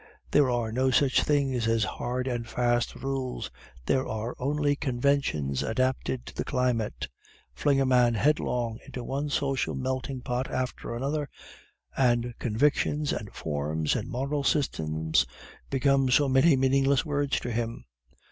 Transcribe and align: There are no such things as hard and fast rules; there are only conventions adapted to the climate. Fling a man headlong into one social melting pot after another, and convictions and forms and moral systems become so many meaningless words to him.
There 0.31 0.49
are 0.49 0.71
no 0.71 0.89
such 0.89 1.21
things 1.21 1.67
as 1.67 1.83
hard 1.83 2.25
and 2.25 2.49
fast 2.49 2.95
rules; 2.95 3.51
there 3.85 4.07
are 4.07 4.35
only 4.39 4.75
conventions 4.75 5.61
adapted 5.61 6.25
to 6.25 6.33
the 6.33 6.43
climate. 6.43 7.07
Fling 7.53 7.79
a 7.79 7.85
man 7.85 8.15
headlong 8.15 8.79
into 8.83 9.03
one 9.03 9.29
social 9.29 9.75
melting 9.75 10.21
pot 10.21 10.49
after 10.49 10.95
another, 10.95 11.29
and 11.95 12.33
convictions 12.39 13.13
and 13.13 13.31
forms 13.31 13.95
and 13.95 14.09
moral 14.09 14.43
systems 14.43 15.27
become 15.69 16.09
so 16.09 16.27
many 16.27 16.55
meaningless 16.55 17.05
words 17.05 17.39
to 17.41 17.51
him. 17.51 17.85